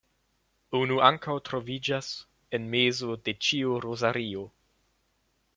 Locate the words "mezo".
2.77-3.19